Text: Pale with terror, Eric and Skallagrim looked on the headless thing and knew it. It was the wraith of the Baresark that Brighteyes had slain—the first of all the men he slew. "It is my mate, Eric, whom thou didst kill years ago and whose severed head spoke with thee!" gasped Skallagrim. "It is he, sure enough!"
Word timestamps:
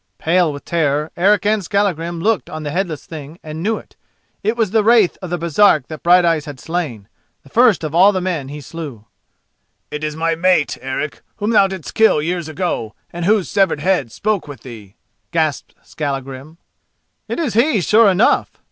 Pale 0.17 0.51
with 0.51 0.65
terror, 0.65 1.11
Eric 1.15 1.45
and 1.45 1.63
Skallagrim 1.63 2.21
looked 2.21 2.49
on 2.49 2.63
the 2.63 2.71
headless 2.71 3.05
thing 3.05 3.37
and 3.43 3.61
knew 3.61 3.77
it. 3.77 3.95
It 4.41 4.57
was 4.57 4.71
the 4.71 4.83
wraith 4.83 5.15
of 5.21 5.29
the 5.29 5.37
Baresark 5.37 5.89
that 5.89 6.01
Brighteyes 6.01 6.45
had 6.45 6.59
slain—the 6.59 7.49
first 7.49 7.83
of 7.83 7.93
all 7.93 8.11
the 8.11 8.19
men 8.19 8.47
he 8.47 8.61
slew. 8.61 9.05
"It 9.91 10.03
is 10.03 10.15
my 10.15 10.33
mate, 10.33 10.75
Eric, 10.81 11.21
whom 11.35 11.51
thou 11.51 11.67
didst 11.67 11.93
kill 11.93 12.19
years 12.19 12.47
ago 12.49 12.95
and 13.13 13.25
whose 13.25 13.47
severed 13.47 13.81
head 13.81 14.11
spoke 14.11 14.47
with 14.47 14.61
thee!" 14.61 14.95
gasped 15.29 15.75
Skallagrim. 15.83 16.57
"It 17.27 17.37
is 17.37 17.53
he, 17.53 17.79
sure 17.79 18.09
enough!" 18.09 18.59